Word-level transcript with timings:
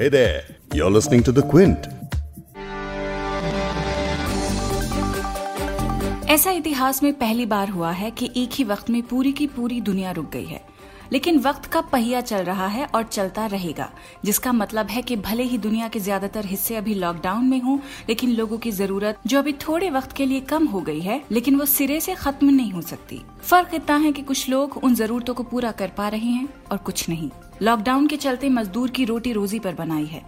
Hey 0.00 0.08
there, 0.08 0.44
you're 0.72 0.90
listening 0.90 1.22
to 1.24 1.32
The 1.32 1.42
Quint. 1.48 1.86
ऐसा 6.30 6.50
इतिहास 6.50 7.02
में 7.02 7.12
पहली 7.14 7.46
बार 7.46 7.68
हुआ 7.68 7.90
है 7.90 8.10
कि 8.10 8.30
एक 8.36 8.52
ही 8.52 8.64
वक्त 8.64 8.90
में 8.90 9.02
पूरी 9.02 9.32
की 9.32 9.46
पूरी 9.46 9.80
दुनिया 9.80 10.10
रुक 10.10 10.30
गई 10.32 10.44
है। 10.44 10.60
लेकिन 11.12 11.38
वक्त 11.38 11.66
का 11.72 11.80
पहिया 11.92 12.20
चल 12.20 12.44
रहा 12.44 12.66
है 12.66 12.86
और 12.86 13.02
चलता 13.02 13.46
रहेगा 13.46 13.90
जिसका 14.24 14.52
मतलब 14.52 14.86
है 14.86 15.02
कि 15.02 15.16
भले 15.18 15.42
ही 15.42 15.58
दुनिया 15.58 15.88
के 15.88 16.00
ज़्यादातर 16.00 16.46
हिस्से 16.46 16.76
अभी 16.76 16.94
लॉकडाउन 16.94 17.44
में 17.44 17.60
हों 17.62 17.78
लेकिन 18.08 18.32
लोगों 18.36 18.58
की 18.58 18.70
ज़रूरत 18.70 19.20
जो 19.26 19.38
अभी 19.38 19.52
थोड़े 19.68 19.90
वक्त 19.90 20.12
के 20.16 20.26
लिए 20.26 20.40
कम 20.50 20.66
हो 20.66 20.80
गई 20.80 21.00
है 21.00 21.20
लेकिन 21.32 21.56
वो 21.56 21.66
सिरे 21.66 22.00
से 22.00 22.14
खत्म 22.14 22.50
नहीं 22.50 22.72
हो 22.72 22.82
सकती। 22.82 23.20
फ़र्क 23.42 23.74
इतना 23.74 23.96
है 23.96 24.12
कि 24.12 24.22
कुछ 24.22 24.48
लोग 24.48 24.80
उन 24.84 24.94
जरूरतों 24.94 25.34
को 25.34 25.42
पूरा 25.42 25.72
कर 25.72 25.92
पा 25.96 26.08
रहे 26.08 26.30
हैं 26.30 26.48
और 26.72 26.78
कुछ 26.78 27.08
नहीं। 27.08 27.30
लॉकडाउन 27.62 28.06
के 28.06 28.16
चलते 28.16 28.48
मजदूर 28.48 28.90
की 28.90 29.04
रोटी 29.04 29.32
रोजी 29.32 29.58
पर 29.58 29.74
बनाई 29.74 30.06
है। 30.06 30.22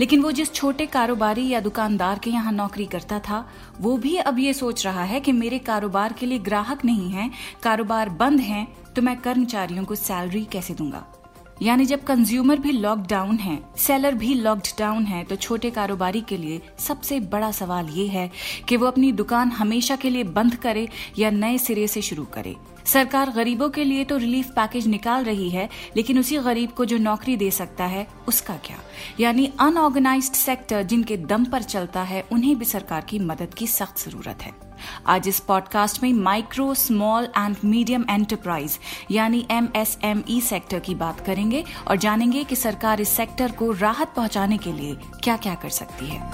लेकिन 0.00 0.22
वो 0.22 0.32
जिस 0.32 0.52
छोटे 0.52 0.86
कारोबारी 0.86 1.48
या 1.48 1.60
दुकानदार 1.60 2.18
के 2.18 2.30
यहाँ 2.30 2.52
नौकरी 2.52 2.86
करता 2.86 3.18
था, 3.18 3.44
वो 3.80 3.96
भी 3.96 4.16
अब 4.16 4.38
ये 4.38 4.52
सोच 4.52 4.84
रहा 4.86 5.04
है 5.04 5.20
कि 5.20 5.32
मेरे 5.32 5.58
कारोबार 5.58 6.12
के 6.12 6.26
लिए 6.26 6.38
ग्राहक 6.38 6.84
नहीं 6.84 7.10
है, 7.10 7.30
कारोबार 7.62 8.08
बंद 8.08 8.40
है 8.40 8.66
तो 8.96 9.02
मैं 9.02 9.16
कर्मचारियों 9.16 9.84
को 9.84 9.94
सैलरी 9.94 10.44
कैसे 10.44 10.74
दूँगा? 10.74 11.04
यानी 11.62 11.84
जब 11.84 12.02
कंज्यूमर 12.04 12.58
भी 12.58 12.72
लॉकडाउन 12.72 13.36
है 13.36 13.58
सेलर 13.76 14.14
भी 14.14 14.34
लॉक्ड 14.34 14.68
डाउन 14.78 15.04
है 15.04 15.22
तो 15.24 15.36
छोटे 15.36 15.70
कारोबारी 15.70 16.20
के 16.20 16.36
लिए 16.36 16.60
सबसे 16.78 17.20
बड़ा 17.20 17.50
सवाल 17.50 17.88
ये 17.88 18.06
है 18.06 18.30
कि 18.68 18.76
वो 18.76 18.86
अपनी 18.86 19.12
दुकान 19.12 19.50
हमेशा 19.50 19.96
के 19.96 20.10
लिए 20.10 20.24
बंद 20.24 20.54
करे 20.54 20.88
या 21.18 21.30
नए 21.30 21.58
सिरे 21.58 21.86
से 21.86 22.02
शुरू 22.02 22.24
करे। 22.24 22.54
सरकार 22.84 23.30
गरीबों 23.30 23.68
के 23.70 23.84
लिए 23.84 24.04
तो 24.04 24.16
रिलीफ 24.16 24.50
पैकेज 24.50 24.86
निकाल 24.86 25.24
रही 25.24 25.48
है, 25.50 25.68
लेकिन 25.96 26.18
उसी 26.18 26.36
गरीब 26.38 26.70
को 26.70 26.84
जो 26.84 26.98
नौकरी 26.98 27.36
दे 27.36 27.50
सकता 27.50 27.84
है, 27.84 28.06
उसका 28.28 28.56
क्या? 28.56 28.76
यानी 29.20 29.50
अनऑर्गेनाइज्ड 29.60 30.34
सेक्टर 30.34 30.82
जिनके 30.82 31.16
दम 31.16 31.44
पर 31.44 31.62
चलता 31.62 32.02
है, 32.02 32.24
उन्हें 32.32 32.56
भी 32.58 32.64
सरकार 32.64 33.04
की 33.04 33.18
मदद 33.18 33.54
की 33.54 33.66
सख्त 33.66 34.08
ज़रूरत 34.08 34.42
है। 34.42 34.65
आज 35.06 35.28
इस 35.28 35.40
पॉडकास्ट 35.40 36.02
में 36.02 36.12
micro 36.12 36.74
small 36.74 37.24
and 37.24 37.56
medium 37.64 38.04
enterprise 38.10 38.78
यानी 39.10 39.46
एमएसएमई 39.50 40.40
सेक्टर 40.40 40.78
की 40.78 40.94
बात 40.94 41.20
करेंगे 41.20 41.64
और 41.88 41.96
जानेंगे 41.96 42.44
कि 42.44 42.56
सरकार 42.56 43.00
इस 43.00 43.08
सेक्टर 43.08 43.52
को 43.52 43.72
राहत 43.72 44.12
पहुँचाने 44.16 44.58
के 44.58 44.72
लिए 44.72 44.96
क्या 45.24 45.36
क्या 45.36 45.54
कर 45.54 45.68
सकती 45.68 46.06
है। 46.06 46.30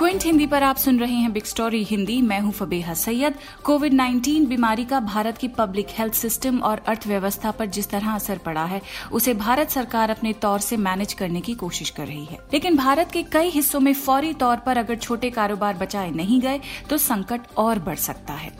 क्विंट 0.00 0.22
हिंदी 0.24 0.46
पर 0.46 0.62
आप 0.62 0.76
सुन 0.76 0.98
रहे 1.00 1.14
हैं 1.14 1.32
बिग 1.32 1.44
स्टोरी 1.44 1.82
हिंदी। 1.84 2.20
मैं 2.22 2.38
हूँ 2.40 2.52
फबेहा 2.52 2.94
सैयद। 2.94 3.34
कोविड 3.64 3.94
19 3.94 4.46
बीमारी 4.46 4.84
का 4.84 5.00
भारत 5.00 5.38
की 5.38 5.48
पब्लिक 5.48 5.86
हेल्थ 5.90 6.14
सिस्टम 6.14 6.58
और 6.58 6.78
अर्थव्यवस्था 6.78 7.50
पर 7.50 7.66
जिस 7.66 7.90
तरह 7.90 8.14
असर 8.14 8.38
पड़ा 8.38 8.64
है, 8.64 8.80
उसे 9.12 9.34
भारत 9.34 9.70
सरकार 9.70 10.10
अपने 10.10 10.32
तौर 10.32 10.60
से 10.60 10.76
मैनेज 10.76 11.12
करने 11.12 11.40
की 11.40 11.54
कोशिश 11.54 11.90
कर 11.90 12.06
रही 12.06 12.24
है। 12.24 12.38
लेकिन 12.52 12.76
भारत 12.76 13.10
के 13.12 13.22
कई 13.22 13.48
हिस्सों 13.48 13.80
में 13.80 13.92
फौरी 13.94 14.32
तौर 14.34 14.56
पर 14.56 14.76
अगर 14.76 14.96
छोटे 14.96 15.30
कारोबार 15.30 15.74
बचाए 15.74 16.10
नहीं 16.10 16.40
गए 16.40 16.60
तो 16.90 16.98
संकट 16.98 17.40
और 17.56 17.78
बढ़ 17.78 17.98
सकता 17.98 18.34
है। 18.34 18.52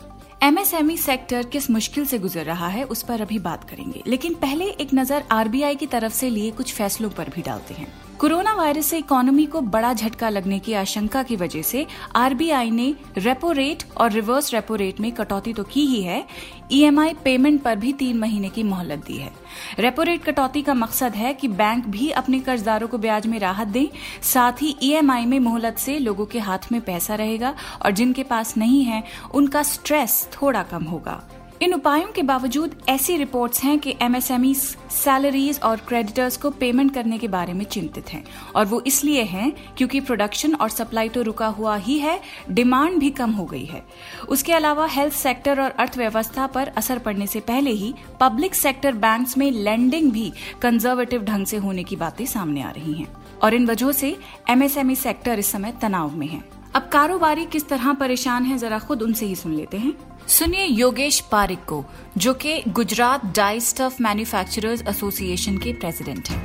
एमएसएमई 0.43 0.97
सेक्टर 0.97 1.45
किस 1.45 1.69
मुश्किल 1.71 2.05
से 2.05 2.19
गुजर 2.19 2.45
रहा 2.45 2.67
है, 2.67 2.83
उस 2.83 3.01
पर 3.03 3.21
अभी 3.21 3.39
बात 3.39 3.69
करेंगे। 3.69 4.03
लेकिन 4.07 4.33
पहले 4.33 4.65
एक 4.65 4.93
नज़र 4.93 5.23
आरबीआई 5.31 5.75
की 5.75 5.87
तरफ़ 5.87 6.13
से 6.13 6.29
लिए 6.29 6.51
कुछ 6.51 6.73
फैसलों 6.73 7.09
पर 7.09 7.29
भी 7.29 7.41
डालते 7.41 7.73
हैं। 7.73 8.00
कोरोना 8.21 8.53
वायरस 8.53 8.85
से 8.85 8.97
इकोनॉमी 8.97 9.45
को 9.45 9.61
बड़ा 9.61 9.93
झटका 9.93 10.29
लगने 10.29 10.57
की 10.59 10.73
आशंका 10.73 11.23
की 11.23 11.35
वजह 11.35 11.61
से 11.61 11.85
आरबीआई 12.15 12.69
ने 12.71 12.93
रेपो 13.17 13.51
रेट 13.51 13.83
और 13.97 14.11
रिवर्स 14.11 14.53
रेपो 14.53 14.75
रेट 14.75 14.99
में 14.99 15.11
कटौती 15.11 15.53
तो 15.53 15.63
की 15.63 15.85
ही 15.85 16.01
है। 16.03 16.23
ईएमआई 16.71 17.13
पेमेंट 17.13 17.61
पर 17.61 17.75
भी 17.75 17.93
तीन 17.93 18.17
महीने 18.17 18.49
की 18.49 18.63
मोहलत 18.63 19.05
दी 19.07 19.17
है। 19.17 19.31
रेपो 19.79 20.03
रेट 20.03 20.23
कटौती 20.23 20.61
का 20.61 20.73
मकसद 20.73 21.15
है 21.15 21.33
कि 21.33 21.47
बैंक 21.47 21.87
भी 21.87 22.09
अपने 22.11 22.39
कर्जदारों 22.39 22.87
को 22.87 22.97
ब्याज 22.97 23.27
में 23.27 23.39
राहत 23.39 23.67
दें। 23.67 23.87
साथ 24.23 24.61
ही 24.61 24.75
ईएमआई 24.83 25.25
में 25.25 25.39
मोहलत 25.39 25.77
से 25.77 25.99
लोगों 25.99 26.25
के 26.25 26.39
हाथ 26.39 26.71
में 26.71 26.81
पैसा 26.81 27.15
रहेगा 27.15 27.55
और 27.81 27.91
जिनके 27.91 28.23
पास 28.23 28.57
नहीं 28.57 28.83
है, 28.83 29.03
उनका 29.33 29.63
स्ट्रेस 29.63 30.27
थोड़ा 30.33 30.63
कम 30.63 30.83
होगा। 30.83 31.21
इन 31.61 31.73
उपायों 31.73 32.07
के 32.07 32.21
बावजूद 32.23 32.75
ऐसी 32.89 33.15
रिपोर्ट्स 33.17 33.63
हैं 33.63 33.77
कि 33.79 33.93
एमएसएमई 34.01 34.53
सैलरीज 34.53 35.59
और 35.63 35.81
क्रेडिटर्स 35.87 36.37
को 36.37 36.49
पेमेंट 36.51 36.93
करने 36.93 37.17
के 37.17 37.27
बारे 37.27 37.53
में 37.53 37.63
चिंतित 37.65 38.09
हैं। 38.09 38.23
और 38.55 38.65
वो 38.65 38.81
इसलिए 38.87 39.23
हैं 39.23 39.51
क्योंकि 39.77 39.99
प्रोडक्शन 39.99 40.55
और 40.55 40.69
सप्लाई 40.69 41.09
तो 41.09 41.21
रुका 41.21 41.47
हुआ 41.47 41.75
ही 41.77 41.97
है 41.99 42.19
डिमांड 42.51 42.97
भी 42.99 43.09
कम 43.09 43.31
हो 43.31 43.45
गई 43.45 43.65
है। 43.65 43.83
उसके 44.29 44.53
अलावा 44.53 44.85
हेल्थ 44.85 45.13
सेक्टर 45.13 45.61
और 45.61 45.71
अर्थव्यवस्था 45.71 46.47
पर 46.47 46.67
असर 46.67 46.99
पड़ने 46.99 47.27
से 47.27 47.39
पहले 47.39 47.71
ही 47.71 47.93
पब्लिक 48.19 48.55
सेक्टर 48.55 48.95
बैंक्स 48.95 49.37
में 49.37 49.49
लैंडिंग 49.51 50.11
भी 50.11 50.31
कंजर्वेटिव 50.61 51.23
ढंग 51.23 51.45
से 51.45 51.57
होने 51.57 51.83
की 51.83 51.95
बातें 51.95 52.25
सामने 52.25 52.61
आ 52.61 52.71
रही 52.71 52.93
हैं। 52.93 53.07
और 53.43 53.53
इन 53.53 53.67
वजहों 53.67 53.91
से 53.91 54.15
एमएसएमई 54.49 54.95
सेक्टर 54.95 55.39
इस 55.39 55.51
समय 55.51 55.73
तनाव 55.81 56.15
में 56.15 56.27
है। 56.27 56.41
अब 56.75 56.89
कारोबारी 56.93 57.45
किस 57.45 57.69
तरह 57.69 57.93
परेशान 57.93 58.43
है, 58.43 58.57
जरा 58.57 58.79
खुद 58.79 59.01
उनसे 59.01 59.25
ही 59.25 59.35
सुन 59.35 59.53
लेते 59.53 59.77
हैं। 59.77 59.93
सुनिए 60.27 60.65
योगेश 60.65 61.19
पारिक 61.19 61.59
को, 61.59 61.85
जो 62.17 62.33
कि 62.33 62.63
Gujarat 62.67 63.25
die 63.25 63.59
stuff 63.59 64.03
manufacturers 64.03 64.81
association 64.87 65.57
के 65.57 65.73
प्रेसिडेंट 65.73 66.29
हैं। 66.29 66.41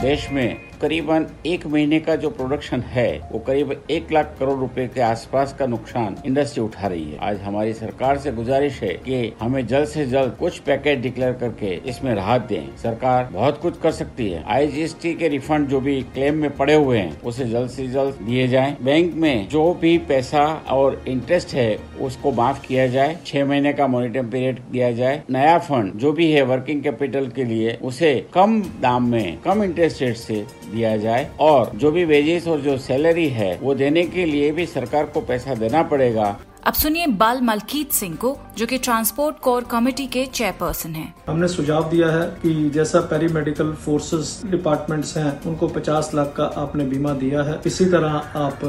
देश 0.00 0.30
में 0.30 0.69
करीबन 0.80 1.26
एक 1.46 1.66
महीने 1.66 1.98
का 2.00 2.14
जो 2.16 2.28
प्रोडक्शन 2.30 2.80
है, 2.80 3.28
वो 3.32 3.38
करीब 3.38 3.84
एक 3.90 4.12
लाख 4.12 4.36
करोड़ 4.40 4.58
रुपए 4.58 4.86
के 4.86 5.00
आसपास 5.00 5.52
का 5.58 5.66
नुकसान 5.66 6.16
इंडस्ट्री 6.26 6.62
उठा 6.62 6.86
रही 6.86 7.10
है। 7.10 7.18
आज 7.18 7.40
हमारी 7.40 7.72
सरकार 7.72 8.18
से 8.18 8.32
गुजारिश 8.32 8.80
है 8.82 8.88
कि 8.88 9.32
हमें 9.40 9.66
जल्द 9.66 9.88
से 9.88 10.06
जल्द 10.06 10.36
कुछ 10.38 10.58
पैकेज 10.58 11.00
डिक्लेयर 11.00 11.32
करके 11.32 11.74
इसमें 11.88 12.14
राहत 12.14 12.42
दें। 12.42 12.76
सरकार 12.76 13.28
बहुत 13.32 13.60
कुछ 13.60 13.80
कर 13.80 13.90
सकती 13.90 14.28
है। 14.30 14.42
आईजीएसटी 14.46 15.14
के 15.14 15.28
रिफंड 15.28 15.68
जो 15.68 15.80
भी 15.80 16.00
क्लेम 16.02 16.34
में 16.34 16.56
पड़े 16.56 16.74
हुए 16.74 16.98
हैं, 16.98 17.20
उसे 17.22 17.44
जल्द 17.44 17.70
से 17.70 17.86
जल्द 17.86 18.14
दिए 18.14 18.48
जाए। 18.48 18.76
बैंक 18.82 19.14
में 19.14 19.48
जो 19.48 19.74
भी 19.74 19.96
पैसा 19.98 20.46
और 20.70 21.02
इंटरेस्ट 21.08 21.54
है, 21.54 21.78
उसको 22.00 22.32
माफ़ 22.32 22.66
किया 22.66 22.86
जाए। 22.86 23.16
छह 23.26 23.44
महीने 23.44 23.72
का 23.72 23.86
मॉनिटरिंग 23.86 24.30
पीरियड 24.30 24.60
दिया 24.70 24.90
जाए। 24.92 25.22
नया 25.30 25.58
फंड 25.58 25.92
जो 25.94 26.12
भी 26.12 26.30
है 26.32 26.42
वर्किंग 26.42 26.82
कैपिटल 26.82 27.28
के 27.28 27.44
लिए, 27.44 27.78
उसे 27.82 28.14
कम 28.34 28.60
दाम 28.80 29.10
में, 29.10 29.38
कम 29.38 29.64
इंटरेस्ट 29.64 30.02
रेट 30.02 30.16
से 30.16 30.44
दिया 30.72 30.96
जाए 30.96 31.30
और 31.40 31.72
जो 31.76 31.90
भी 31.90 32.04
वेजेस 32.04 32.46
और 32.48 32.60
जो 32.60 32.76
सैलरी 32.78 33.28
है 33.30 33.56
वो 33.62 33.74
देने 33.74 34.02
के 34.04 34.24
लिए 34.26 34.52
भी 34.52 34.66
सरकार 34.68 35.04
को 35.06 35.20
पैसा 35.22 35.54
देना 35.54 35.82
पड़ेगा। 35.82 36.36
अब 36.66 36.74
सुनिए 36.74 37.06
बाल 37.20 37.40
मलकीत 37.40 37.92
सिंह 37.92 38.14
को 38.16 38.36
जो 38.58 38.66
कि 38.66 38.78
ट्रांसपोर्ट 38.78 39.38
कोर 39.38 39.64
कमेटी 39.64 40.06
के 40.06 40.24
चेयरपर्सन 40.26 40.90
हैं। 40.90 41.14
हमने 41.28 41.48
सुझाव 41.48 41.88
दिया 41.90 42.08
है 42.08 42.26
कि 42.42 42.68
जैसा 42.70 43.00
पेरी 43.10 43.28
मेडिकल 43.28 43.72
फोर्सेस 43.84 44.42
डिपार्टमेंट्स 44.46 45.16
हैं 45.16 45.30
उनको 45.46 45.68
50 45.68 46.10
लाख 46.14 46.34
का 46.36 46.44
आपने 46.56 46.84
बीमा 46.84 47.12
दिया 47.14 47.42
है। 47.42 47.58
इसी 47.66 47.84
तरह 47.86 48.38
आप 48.38 48.60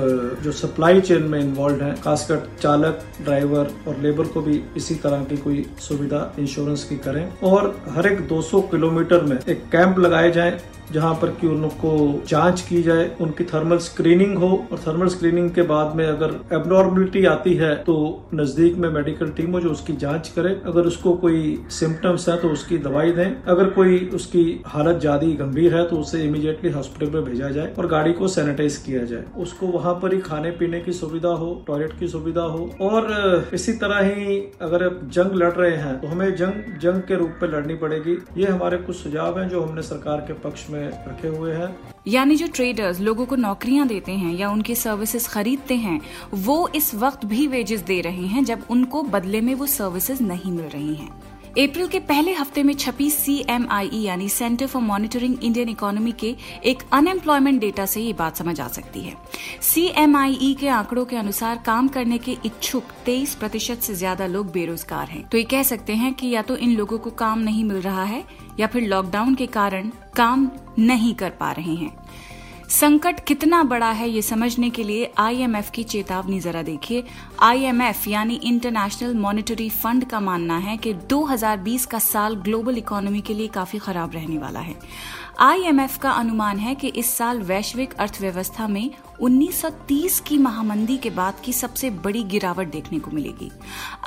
जो 0.44 0.51
सप्लाई 0.51 1.01
चेन 1.01 1.23
में 1.23 1.39
इन्वॉल्व 1.39 1.83
हैं 1.83 1.94
खासकर 2.01 2.47
चालक 2.62 3.03
ड्राइवर 3.22 3.72
और 3.88 4.00
लेबर 4.01 4.28
को 4.28 4.41
भी 4.41 4.62
इसी 4.78 4.95
तरह 4.95 5.23
की 5.23 5.38
कोई 5.38 5.66
सुविधा 5.79 6.33
इंश्योरेंस 6.39 6.83
की 6.83 6.95
करें। 7.00 7.25
और 7.44 7.75
हर 7.89 8.07
एक 8.07 8.28
200 8.28 8.62
किलोमीटर 8.72 9.23
में 9.23 9.38
एक 9.39 9.69
कैंप 9.72 10.00
लगाए 10.00 10.31
जाए 10.31 10.59
जहाँ 10.94 11.13
पर 11.16 11.29
कि 11.41 11.47
उनको 11.47 11.91
जाँच 12.28 12.62
की 12.62 12.81
जाए, 12.84 13.09
उनकी 13.22 13.44
थर्मल 13.46 13.78
स्क्रीनिंग 13.79 14.38
हो 14.38 14.50
और 14.72 14.79
थर्मल 14.79 15.07
स्क्रीनिंग 15.09 15.50
के 15.52 15.62
बाद 15.63 15.96
में 15.96 16.06
अगर 16.06 16.34
एबनॉर्मलिटी 16.53 17.25
आती 17.28 17.53
है 17.56 17.74
तो 17.84 17.96
नज़दीक 18.34 18.75
में 18.75 18.90
मेडिकल 18.91 19.30
टीम 19.31 19.51
हो 19.51 19.59
जो 19.59 19.72
उसकी 19.72 19.94
जाँच 19.97 20.30
करे। 20.35 20.50
अगर 20.66 20.88
उसको 20.88 21.13
कोई 21.18 21.41
सिम्टम्स 21.72 22.28
है 22.30 22.38
तो 22.38 22.50
उसकी 22.50 22.78
दवाई 22.80 23.12
दें। 23.12 23.41
अगर 23.46 23.69
कोई 23.72 24.00
उसकी 24.13 24.44
हालत 24.68 25.00
ज़्यादा 25.00 25.28
गंभीर 25.38 25.75
है 25.75 25.84
तो 25.88 25.97
उसे 25.97 26.24
इमीडिएटली 26.24 26.69
हॉस्पिटल 26.72 27.12
में 27.12 27.24
भेजा 27.24 27.50
जाए 27.50 27.74
और 27.78 27.88
गाड़ी 27.88 28.13
को 28.13 28.28
सैनिटाइज 28.30 28.78
किया 28.85 29.03
जाए। 29.06 29.24
उसको 29.38 29.68
वहाँ 29.69 29.94
पर 30.01 30.13
ही 30.13 30.19
खाने 30.22 30.51
पीने 30.59 30.80
की 30.81 30.94
सुविधा 30.94 31.30
हो 31.35 31.53
टॉयलेट 31.68 31.97
की 32.00 32.07
सुविधा 32.07 32.44
हो 32.44 32.69
और 32.81 33.50
इसी 33.53 33.74
तरह 33.75 34.00
ही 34.06 34.38
अगर 34.62 34.90
जंग 35.13 35.35
लड़ 35.35 35.51
रहे 35.53 35.75
हैं 35.78 36.00
तो 36.01 36.07
हमें 36.07 36.35
जंग 36.35 36.80
जंग 36.81 37.01
के 37.01 37.16
रूप 37.16 37.40
में 37.41 37.50
लड़नी 37.50 37.75
पड़ेगी। 37.78 38.18
ये 38.38 38.47
हमारे 38.47 38.78
कुछ 38.80 38.96
सुझाव 38.97 39.40
हैं 39.40 39.47
जो 39.50 39.62
हमने 39.62 39.81
सरकार 39.84 40.25
के 40.27 40.33
पक्ष 40.42 40.69
में 40.69 40.81
रखे 40.88 41.28
हुए 41.28 41.54
हैं। 41.54 41.78
यानी 42.07 42.36
जो 42.36 42.48
ट्रेडर्स 42.48 43.00
लोगों 43.00 43.25
को 43.25 43.36
नौकरियाँ 43.36 43.88
देते 43.88 44.12
हैं 44.12 44.33
या 44.36 44.50
उनकी 44.50 44.75
सर्विसेज़ 44.75 45.30
खरीदते 45.30 45.75
हैं, 45.75 46.01
वो 46.33 46.68
इस 46.75 46.95
वक्त 46.95 47.25
भी 47.25 47.48
वेजेस 47.48 47.81
दे 47.81 48.01
रहे 48.01 48.25
हैं 48.25 48.44
जब 48.45 48.63
उनको 48.69 49.04
बदले 49.04 49.42
में 49.42 49.56
वो 49.56 49.66
सर्विसेज़ 49.66 50.24
नहीं 50.24 50.51
मिल 50.51 50.66
रही 50.66 50.95
हैं। 50.95 51.31
अप्रैल 51.51 51.88
के 51.88 52.00
पहले 52.00 52.33
हफ़्ते 52.33 52.62
में 52.63 52.74
छपी 52.74 53.09
सी 53.09 53.36
एम 53.50 53.65
आई 53.71 53.89
ई 53.94 53.98
यानी 54.01 54.27
Centre 54.30 54.68
for 54.68 54.81
Monitoring 54.81 55.44
Indian 55.44 55.69
Economy 55.69 56.12
के 56.19 56.33
एक 56.65 56.83
अनएम्प्लॉयमेंट 56.94 57.59
डेटा 57.62 57.86
से 57.86 58.01
ये 58.01 58.13
बात 58.13 58.38
समझ 58.38 58.59
आ 58.62 58.68
सकती 58.68 59.01
है। 59.01 59.15
सी 59.62 59.86
एम 59.98 60.15
आई 60.18 60.38
ई 60.42 60.53
के 60.59 60.68
आंकड़ों 60.69 61.06
के 61.06 61.15
अनुसार 61.15 61.62
काम 61.65 61.88
करने 61.88 62.18
के 62.18 62.38
इच्छुक 62.45 62.94
23 63.07 63.36
प्रतिशत 63.36 63.81
से 63.81 63.95
ज़्यादा 63.95 64.27
लोग 64.27 64.51
बेरोजगार 64.51 65.07
हैं। 65.07 65.27
तो 65.30 65.38
ये 65.38 65.44
कह 65.44 65.63
सकते 65.63 65.94
हैं 65.94 66.13
कि 66.13 66.30
या 66.30 66.42
तो 66.42 66.57
इन 66.57 66.75
लोगों 66.77 66.98
को 66.98 67.09
काम 67.09 67.39
नहीं 67.39 67.63
मिल 67.63 67.81
रहा 67.81 68.03
है, 68.03 68.24
या 68.59 68.68
फिर 68.68 68.83
लॉकडाउन 68.83 69.36
के 69.36 69.45
कारण 69.50 69.92
काम 70.15 70.50
नहीं 70.80 71.13
कर 71.15 71.30
पा 71.30 71.51
रहे 71.51 71.75
हैं। 71.75 71.95
संकट 72.71 73.19
कितना 73.19 73.62
बड़ा 73.63 73.89
है 73.92 74.09
ये 74.09 74.21
समझने 74.21 74.69
के 74.69 74.83
लिए 74.83 75.12
आईएमएफ 75.19 75.69
की 75.69 75.83
चेतावनी 75.83 76.39
जरा 76.39 76.62
देखिए। 76.63 77.03
आईएमएफ 77.43 78.07
यानी 78.07 78.35
इंटरनेशनल 78.43 79.13
मॉनेटरी 79.13 79.69
फंड 79.69 80.05
का 80.05 80.19
मानना 80.19 80.57
है 80.57 80.75
कि 80.77 80.93
2020 81.11 81.85
का 81.85 81.99
साल 81.99 82.35
ग्लोबल 82.38 82.77
इकोनॉमी 82.77 83.21
के 83.21 83.33
लिए 83.33 83.47
काफ़ी 83.47 83.79
खराब 83.79 84.11
रहने 84.13 84.38
वाला 84.38 84.59
है। 84.59 84.75
आईएमएफ 85.39 85.97
का 85.97 86.11
अनुमान 86.11 86.57
है 86.59 86.73
कि 86.75 86.88
इस 86.88 87.13
साल 87.17 87.39
वैश्विक 87.41 87.93
अर्थव्यवस्था 87.93 88.67
में 88.67 88.89
1930 89.21 90.19
की 90.19 90.38
महामंदी 90.38 90.97
के 90.97 91.09
बाद 91.09 91.39
की 91.45 91.53
सबसे 91.53 91.89
बड़ी 91.89 92.23
गिरावट 92.23 92.71
देखने 92.71 92.99
को 92.99 93.11
मिलेगी। 93.11 93.49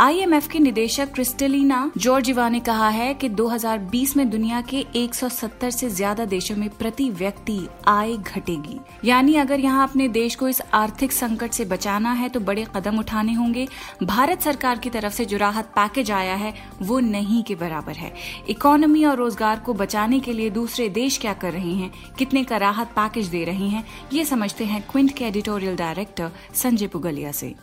आईएमएफ 0.00 0.48
के 0.48 0.58
निदेशक 0.58 1.12
क्रिस्टलिना 1.12 1.90
जॉर्जिवा 1.96 2.48
ने 2.48 2.60
कहा 2.60 2.88
है 2.88 3.12
कि 3.14 3.28
2020 3.31 4.16
में 4.16 4.28
दुनिया 4.31 4.60
के 4.70 4.84
170 4.96 5.70
से 5.70 5.88
ज़्यादा 5.90 6.25
देशों 6.26 6.56
में 6.56 6.69
प्रति 6.70 7.08
व्यक्ति 7.12 7.58
आय 7.88 8.16
घटेगी। 8.16 8.78
यानी 9.04 9.34
अगर 9.36 9.60
यहाँ 9.60 9.88
अपने 9.88 10.08
देश 10.10 10.34
को 10.34 10.48
इस 10.48 10.62
आर्थिक 10.75 11.12
संकट 11.12 11.52
से 11.52 11.64
बचाना 11.64 12.12
है 12.12 12.28
तो 12.28 12.40
बड़े 12.40 12.66
कदम 12.76 12.98
उठाने 12.98 13.24
होंगे। 13.32 13.67
भारत 14.03 14.41
सरकार 14.41 14.79
की 14.79 14.91
तरफ़ 14.91 15.12
से 15.12 15.25
जो 15.25 15.37
राहत 15.37 15.67
पैकेज 15.76 16.11
आया 16.11 16.35
है, 16.35 16.53
वो 16.82 16.99
नहीं 17.00 17.43
के 17.43 17.55
बराबर 17.55 17.93
है। 17.93 18.12
इकोनॉमी 18.49 19.05
और 19.05 19.17
रोज़गार 19.17 19.59
को 19.59 19.75
बचाने 19.75 20.21
के 20.21 20.32
लिए 20.32 20.50
दूसरे 20.50 20.88
देश 20.91 21.19
क्या 21.19 21.32
कर 21.35 21.53
रहे 21.53 21.73
हैं, 21.73 21.91
कितने 22.19 22.44
का 22.44 22.56
राहत 22.56 22.88
पैकेज 22.88 23.29
दे 23.29 23.44
रहे 23.44 23.69
हैं, 23.69 23.85
ये 24.12 24.25
समझते 24.25 24.65
हैं 24.65 24.82
क्विंट 24.91 25.17
के 25.17 25.25
एडिटोरियल 25.25 25.76
डायरेक्टर 25.76 26.31
संजय 26.55 26.87
पुगलिया 26.87 27.32
से। 27.32 27.55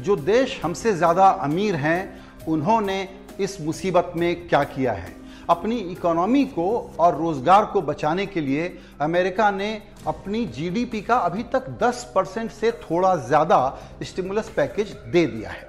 जो 0.00 0.16
देश 0.16 0.60
हमसे 0.64 0.92
ज़्यादा 0.92 1.28
अमीर 1.28 1.76
हैं, 1.76 2.20
उन्होंने 2.48 3.08
इस 3.40 3.60
मुसीबत 3.60 4.12
में 4.16 4.48
क्या 4.48 4.62
किया 4.64 4.92
है? 4.92 5.16
अपनी 5.50 5.76
इकोनॉमी 5.92 6.44
को 6.46 6.68
और 7.00 7.16
रोज़गार 7.18 7.64
को 7.64 7.82
बचाने 7.82 8.26
के 8.26 8.40
लिए 8.40 8.66
अमेरिका 9.00 9.50
ने 9.50 9.70
अपनी 10.06 10.44
जीडीपी 10.46 11.00
का 11.02 11.16
अभी 11.18 11.42
तक 11.52 11.66
10 11.82 12.02
परसेंट 12.14 12.50
से 12.50 12.70
थोड़ा 12.82 13.14
ज़्यादा 13.16 13.78
स्टिमुलस 14.02 14.48
पैकेज 14.56 14.96
दे 15.06 15.26
दिया 15.26 15.50
है। 15.50 15.66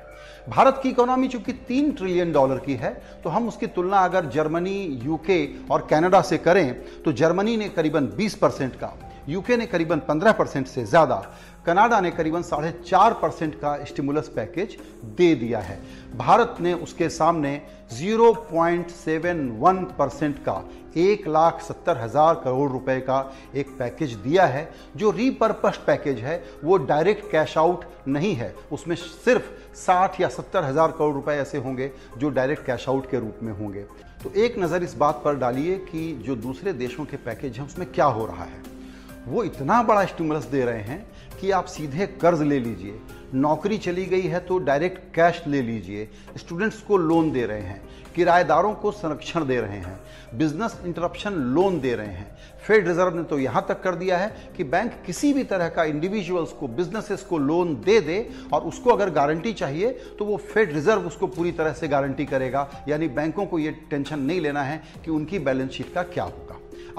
भारत 0.49 0.79
की 0.83 0.89
इकोनॉमी 0.89 1.27
चूँकि 1.27 1.53
तीन 1.67 1.91
ट्रिलियन 1.91 2.31
डॉलर 2.31 2.57
की 2.57 2.73
है 2.75 2.91
तो 3.23 3.29
हम 3.29 3.47
उसकी 3.47 3.67
तुलना 3.67 3.97
अगर 3.99 4.25
जर्मनी 4.29 4.79
यूके 5.03 5.45
और 5.71 5.87
कनाडा 5.89 6.21
से 6.21 6.37
करें 6.37 6.73
तो 7.03 7.11
जर्मनी 7.13 7.55
ने 7.57 7.69
करीबन 7.69 8.07
20 8.17 8.33
परसेंट 8.35 8.75
का 8.75 8.93
यूके 9.29 9.57
ने 9.57 9.65
करीबन 9.65 9.99
15 10.01 10.33
परसेंट 10.33 10.67
से 10.67 10.83
ज़्यादा, 10.85 11.15
कनाडा 11.65 11.99
ने 12.01 12.11
करीबन 12.11 12.41
साढ़े 12.41 12.71
चार 12.85 13.13
परसेंट 13.13 13.55
का 13.55 13.75
स्टिमुलस 13.85 14.27
पैकेज 14.35 14.77
दे 15.17 15.33
दिया 15.35 15.59
है। 15.59 15.79
भारत 16.17 16.55
ने 16.61 16.73
उसके 16.75 17.09
सामने 17.09 17.61
0.71 17.93 19.83
परसेंट 19.99 20.37
का 20.39 20.63
एक 20.97 21.27
लाख 21.27 21.61
सत्तर 21.61 21.97
हज़ार 21.97 22.35
करोड़ 22.35 22.71
रुपए 22.71 22.99
का 23.01 23.19
एक 23.55 23.69
पैकेज 23.79 24.13
दिया 24.15 24.45
है, 24.45 24.71
जो 24.95 25.11
रीपर्पस 25.11 25.79
पैकेज 25.87 26.19
है, 26.19 26.43
वो 26.63 26.77
डायरेक्ट 26.77 27.31
कैश 27.31 27.57
आउट 27.57 27.85
नहीं 28.07 28.33
है। 28.35 28.53
उसमें 28.71 28.95
सिर्फ़ 28.95 29.75
साठ 29.77 30.19
या 30.21 30.29
सत्तर 30.29 30.63
हज़ार 30.63 30.91
करोड़ 30.91 31.13
रुपए 31.13 31.33
ऐसे 31.33 31.57
होंगे, 31.57 31.91
जो 32.17 32.29
डायरेक्ट 32.29 32.65
कैश 32.65 32.89
आउट 32.89 33.09
के 33.11 33.19
रूप 33.19 33.39
में 33.43 33.53
होंगे। 33.53 33.85
तो 34.23 34.31
एक 34.35 34.57
नज़र 34.59 34.83
इस 34.83 34.95
बात 34.97 35.21
पर 35.25 35.35
डालिए 35.35 35.77
कि 35.85 36.11
जो 36.25 36.35
दूसरे 36.37 36.73
देशों 36.73 37.05
के 37.05 37.17
पैकेज 37.19 37.57
हैं, 37.57 37.65
उसमें 37.65 37.91
क्या 37.91 38.05
हो 38.05 38.25
रहा 38.25 38.43
है। 38.43 38.78
वो 39.27 39.43
इतना 39.43 39.81
बड़ा 39.83 40.05
स्टिमुलस 40.05 40.45
दे 40.45 40.63
रहे 40.65 40.81
हैं 40.81 41.05
कि 41.39 41.51
आप 41.51 41.65
सीधे 41.67 42.05
कर्ज 42.21 42.41
ले 42.41 42.59
लीजिए। 42.59 42.99
नौकरी 43.33 43.77
चली 43.77 44.05
गई 44.05 44.27
है 44.27 44.39
तो 44.39 44.57
डायरेक्ट 44.59 45.13
कैश 45.15 45.41
ले 45.47 45.61
लीजिए। 45.61 46.07
स्टूडेंट्स 46.37 46.81
को 46.81 46.97
लोन 46.97 47.31
दे 47.31 47.45
रहे 47.45 47.61
हैं, 47.61 47.81
किराएदारों 48.15 48.73
को 48.73 48.91
संरक्षण 48.91 49.45
दे 49.47 49.59
रहे 49.61 49.77
हैं 49.77 49.99
बिज़नेस 50.33 50.77
इंटरप्शन 50.85 51.33
लोन 51.55 51.79
दे 51.79 51.93
रहे 51.95 52.07
हैं। 52.07 52.37
फेड 52.67 52.87
रिज़र्व 52.87 53.15
ने 53.15 53.23
तो 53.23 53.39
यहाँ 53.39 53.65
तक 53.69 53.81
कर 53.81 53.95
दिया 53.95 54.17
है 54.17 54.53
कि 54.57 54.63
बैंक 54.65 54.93
किसी 55.05 55.31
भी 55.33 55.43
तरह 55.43 55.69
का 55.69 55.83
इंडिविजुअल्स 55.85 56.51
को 56.51 56.67
बिजनेसेस 56.69 57.21
को 57.23 57.37
लोन 57.37 57.75
दे 57.85 57.99
दे 58.01 58.17
और 58.53 58.61
उसको 58.63 58.89
अगर 58.89 59.09
गारंटी 59.11 59.53
चाहिए 59.53 59.91
तो 60.19 60.25
वो 60.25 60.37
फेड 60.45 60.73
रिज़र्व 60.73 61.07
उसको 61.07 61.27
पूरी 61.27 61.51
तरह 61.51 61.73
से 61.73 61.87
गारंटी 61.87 62.25
करेगा। 62.25 62.69
यानी 62.87 63.07
बैंकों 63.09 63.45
को 63.45 63.59
ये 63.59 63.71
टेंशन 63.89 64.19
नहीं 64.19 64.41
लेना 64.41 64.63
है 64.63 64.81
कि 65.05 65.11
उनकी 65.11 65.39
बैलेंस 65.39 65.71
शीट 65.71 65.93
का 65.93 66.03
क्या 66.05 66.23
होगा। 66.23 66.48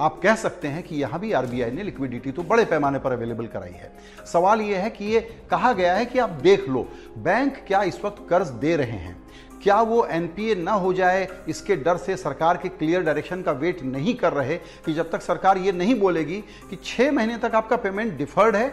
आप 0.01 0.21
कह 0.23 0.35
सकते 0.35 0.69
हैं 0.69 0.83
कि 0.83 0.97
यहाँ 0.97 1.21
भी 1.21 1.33
आरबीआई 1.33 1.71
ने 1.71 1.83
लिक्विडिटी 1.83 2.33
तो 2.33 2.43
बड़े 2.43 2.65
पैमाने 2.65 2.99
पर 2.99 3.13
अवेलेबल 3.13 3.47
कराई 3.47 3.73
है। 3.73 3.93
सवाल 4.33 4.61
यह 4.61 4.79
है 4.79 4.91
कि 4.91 5.05
ये 5.05 5.21
कहा 5.51 5.73
गया 5.73 5.95
है 5.95 6.07
कि 6.07 6.19
आप 6.19 6.31
देख 6.43 6.69
लो, 6.69 6.87
बैंक 7.19 7.65
क्या 7.67 7.83
इस 7.83 8.01
वक्त 8.05 8.27
कर्ज 8.31 8.49
दे 8.61 8.77
रहे 8.77 8.99
हैं? 8.99 9.17
क्या 9.63 9.81
वो 9.83 10.05
एनपीए 10.07 10.55
ना 10.55 10.73
हो 10.73 10.93
जाए, 10.93 11.27
इसके 11.49 11.77
डर 11.77 11.97
से 11.97 12.17
सरकार 12.17 12.57
के 12.57 12.69
क्लियर 12.69 13.03
डायरेक्शन 13.03 13.43
का 13.43 13.53
वेट 13.53 13.83
नहीं 13.83 14.15
कर 14.15 14.33
रहे 14.33 14.57
कि 14.87 14.93
जब 14.93 15.11
तक 15.11 15.23
सरकार 15.23 15.59
ये 15.59 15.73
नहीं 15.73 15.99
बोलेगी 16.01 16.41
कि 16.71 16.77
छह 16.85 17.13
महीने 17.13 17.37
तक 17.37 17.55
आपका 17.55 17.77
पेमेंट 17.77 18.17
डिफर्ड 18.19 18.57
है 18.57 18.69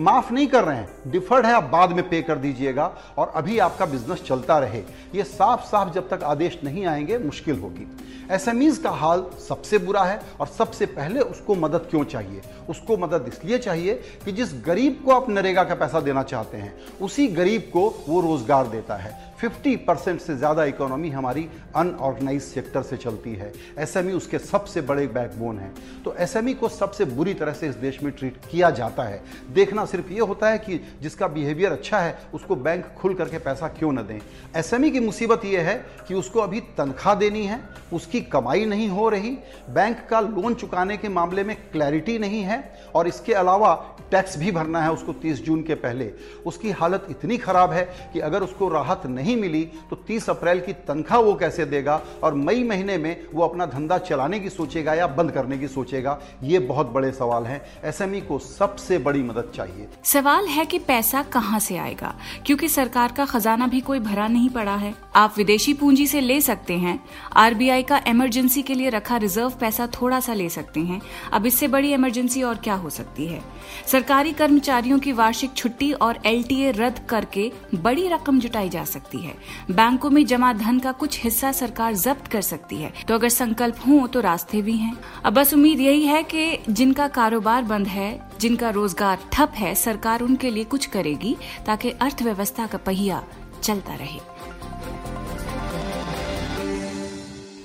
माफ़ 0.00 0.32
नहीं 0.32 0.46
कर 0.46 0.64
रहे 0.64 0.76
हैं। 0.76 0.88
डिफर्ड 1.06 1.46
है, 1.46 1.52
आप 1.52 1.64
बाद 1.64 1.92
में 1.92 2.08
पे 2.08 2.22
कर 2.22 2.36
दीजिएगा। 2.36 2.96
और 3.18 3.32
अभी 3.34 3.58
आपका 3.58 3.86
बिज़नेस 3.86 4.22
चलता 4.22 4.58
रहे। 4.58 4.82
ये 5.14 5.24
साफ़ 5.24 5.60
साफ़ 5.60 5.92
जब 5.92 6.08
तक 6.08 6.22
आदेश 6.22 6.60
नहीं 6.64 6.86
आएँगे, 6.86 7.18
मुश्किल 7.18 7.58
होगी। 7.58 7.96
एसएमईज 8.30 8.78
का 8.78 8.90
हाल 8.90 9.26
सबसे 9.48 9.78
बुरा 9.78 10.04
है 10.04 10.20
और 10.40 10.46
सबसे 10.46 10.86
पहले 10.86 11.20
उसको 11.20 11.54
मदद 11.54 11.86
क्यों 11.90 12.04
चाहिए? 12.04 12.42
उसको 12.68 12.96
मदद 12.96 13.24
इसलिए 13.28 13.58
चाहिए 13.58 13.94
कि 14.24 14.32
जिस 14.32 14.48
गरीब 14.66 15.02
को 15.04 15.12
आप 15.12 15.30
नरेगा 15.30 15.64
का 15.64 15.74
पैसा 15.74 16.00
देना 16.00 16.22
चाहते 16.22 16.56
हैं, 16.56 16.74
उसी 17.00 17.26
गरीब 17.26 17.70
को 17.72 18.04
वो 18.08 18.20
रोज़गार 18.20 18.66
देता 18.66 18.96
है। 18.96 19.30
50 19.42 19.76
परसेंट 19.76 20.20
से 20.20 20.36
ज़्यादा 20.36 20.64
इकोनॉमी 20.64 21.10
हमारी 21.10 21.48
अनऑर्गेनाइज 21.76 22.42
सेक्टर 22.42 22.82
से 22.82 22.96
चलती 22.96 23.34
है। 23.34 23.52
एसएमई 23.78 24.12
उसके 24.12 24.38
सबसे 24.38 24.80
बड़े 24.80 25.06
बैकबोन 25.06 25.58
है। 25.58 25.72
तो 26.04 26.14
एसएमई 26.14 26.54
को 26.54 26.68
सबसे 26.68 27.04
बुरी 27.04 27.34
तरह 27.34 27.52
से 27.52 27.68
इस 27.68 27.74
देश 27.74 28.02
में 28.02 28.12
ट्रीट 28.12 28.36
किया 28.50 28.70
जाता 28.70 29.02
है। 29.02 29.22
देखना 29.52 29.84
सिर्फ़ 29.90 30.12
ये 30.12 30.20
होता 30.20 30.48
है 30.48 30.58
कि 30.58 30.80
जिसका 31.02 31.28
बिहेवियर 31.28 31.72
अच्छा 31.72 31.98
है, 31.98 32.18
उसको 32.34 32.56
बैंक 32.56 32.86
खुल 32.98 33.14
करके 33.14 33.38
पैसा 33.38 33.68
क्यों 33.68 33.92
न 33.92 33.96
दें? 33.96 34.18
एसएमई 34.56 34.90
की 34.90 35.00
मुसीबत 35.00 35.44
ये 35.44 35.60
है 35.60 35.74
कि 36.08 36.14
उसको 36.14 36.40
अभी 36.40 36.60
तनख्वाह 36.60 37.14
देनी 37.14 37.44
है, 37.46 37.60
उसकी 37.92 38.20
कमाई 38.20 38.64
नहीं 38.64 38.88
हो 38.88 39.08
रही 39.08 39.30
बैंक 39.70 40.06
का 40.10 40.20
लोन 40.20 40.54
चुकाने 40.54 40.96
के 40.96 41.08
मामले 41.08 41.44
में 41.44 41.56
क्लैरिटी 41.72 42.18
नहीं 42.18 42.42
है 42.42 42.58
और 42.94 43.08
इसके 43.08 43.34
अलावा 43.34 43.74
टैक्स 44.10 44.38
भी 44.38 44.52
भरना 44.52 44.82
है 44.82 44.92
उसको 44.92 45.12
30 45.12 45.44
जून 45.44 45.62
के 45.62 45.74
पहले। 45.74 46.10
उसकी 46.46 46.70
हालत 46.70 47.06
इतनी 47.10 47.36
खराब 47.38 47.72
है 47.72 47.84
कि 48.12 48.20
अगर 48.20 48.42
उसको 48.42 48.68
राहत 48.68 49.06
नहीं 49.06 49.36
मिली 49.36 49.62
तो 49.90 49.96
30 49.96 50.30
अप्रैल 50.30 50.60
की 50.60 50.72
तनख्वाह 50.72 51.20
वो 51.20 51.34
कैसे 51.34 51.64
देगा 51.64 52.00
और 52.22 52.34
मई 52.34 52.62
महीने 52.64 52.98
में 52.98 53.26
वो 53.34 53.44
अपना 53.44 53.66
धंधा 53.66 53.98
चलाने 53.98 54.40
की 54.40 54.48
सोचेगा 54.48 54.94
या 54.94 55.06
बंद 55.06 55.30
करने 55.30 55.58
की 55.58 55.68
सोचेगा? 55.68 56.18
ये 56.42 56.58
बहुत 56.58 56.90
बड़े 56.90 57.12
सवाल 57.12 57.46
हैं। 57.46 57.60
एसएमई 57.84 58.20
को 58.20 58.38
सबसे 58.38 58.98
बड़ी 58.98 59.22
मदद 59.22 59.52
चाहिए। 59.54 59.69
सवाल 60.04 60.46
है 60.46 60.64
कि 60.64 60.78
पैसा 60.78 61.22
कहाँ 61.22 61.58
से 61.60 61.76
आएगा? 61.76 62.14
क्योंकि 62.46 62.68
सरकार 62.68 63.12
का 63.12 63.24
खजाना 63.24 63.66
भी 63.66 63.80
कोई 63.80 63.98
भरा 63.98 64.28
नहीं 64.28 64.48
पड़ा 64.48 64.76
है। 64.76 64.94
आप 65.16 65.34
विदेशी 65.36 65.74
पूंजी 65.74 66.06
से 66.06 66.20
ले 66.20 66.40
सकते 66.40 66.74
हैं। 66.74 67.04
आरबीआई 67.36 67.82
का 67.82 68.00
इमरजेंसी 68.06 68.62
के 68.62 68.74
लिए 68.74 68.88
रखा 68.88 69.16
रिज़र्व 69.16 69.50
पैसा 69.50 69.86
थोड़ा 69.86 70.20
सा 70.20 70.34
ले 70.34 70.48
सकते 70.48 70.80
हैं। 70.80 71.00
अब 71.32 71.46
इससे 71.46 71.68
बड़ी 71.68 71.92
इमरजेंसी 71.92 72.42
और 72.42 72.54
क्या 72.54 72.74
हो 72.74 72.90
सकती 72.90 73.26
है? 73.26 73.42
सरकारी 73.86 74.32
कर्मचारियों 74.32 74.98
की 74.98 75.12
वार्षिक 75.12 75.54
छुट्टी 75.54 75.92
और 75.92 76.18
एलटीए 76.26 76.70
रद्द 76.70 77.06
करके 77.08 77.52
बड़ी 77.74 78.08
रकम 78.08 78.40
जुटाई 78.40 78.68
जा 78.68 78.84
सकती 78.84 79.18
है। 79.18 79.34
बैंकों 79.70 80.10
में 80.10 80.26
जमा 80.26 80.52
धन 80.52 80.78
का 80.78 80.92
कुछ 80.92 81.24
हिस्सा 81.24 81.52
सरकार 81.52 81.94
जब्त 81.94 82.26
कर 82.26 82.42
सकती 82.42 82.76
है। 82.76 82.92
तो 83.08 83.14
अगर 83.14 83.28
संकल्प 83.28 83.76
हो 83.88 84.06
तो 84.06 84.20
रास्ते 84.20 84.62
भी 84.62 84.76
हैं। 84.76 84.98
अब 85.24 85.32
बस 85.32 85.54
उम्मीद 85.54 85.80
यही 85.80 86.04
है 86.04 86.22
कि 86.22 86.58
जिनका 86.68 87.08
कारोबार 87.08 87.62
बंद 87.62 87.86
है 87.86 88.29
जिनका 88.40 88.70
रोज़गार 88.70 89.18
ठप 89.32 89.52
है, 89.54 89.74
सरकार 89.74 90.20
उनके 90.22 90.50
लिए 90.50 90.64
कुछ 90.66 90.86
करेगी 90.88 91.36
ताकि 91.66 91.90
अर्थव्यवस्था 91.90 92.66
का 92.66 92.78
पहिया 92.80 93.22
चलता 93.62 93.94
रहे। 93.94 94.20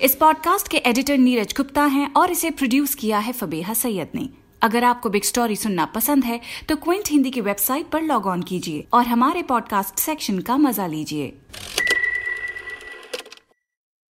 इस 0.00 0.14
पॉडकास्ट 0.14 0.68
के 0.68 0.76
एडिटर 0.78 1.18
नीरज 1.18 1.54
गुप्ता 1.56 1.84
हैं 1.84 2.12
और 2.12 2.30
इसे 2.30 2.50
प्रोड्यूस 2.50 2.94
किया 2.94 3.18
है 3.18 3.32
फबेहा 3.32 3.74
सैयद 3.74 4.08
ने। 4.14 4.28
अगर 4.62 4.84
आपको 4.84 5.10
बिग 5.10 5.22
स्टोरी 5.22 5.56
सुनना 5.56 5.84
पसंद 5.86 6.24
है 6.24 6.40
तो 6.68 6.76
क्विंट 6.76 7.08
हिंदी 7.10 7.30
की 7.30 7.40
वेबसाइट 7.40 7.88
पर 7.90 8.02
लॉग 8.02 8.26
ऑन 8.26 8.42
कीजिए 8.42 8.86
और 8.92 9.06
हमारे 9.06 9.42
पॉडकास्ट 9.44 9.98
सेक्शन 9.98 10.38
का 10.40 10.56
मज़ा 10.58 10.86
लीजिए। 10.86 11.32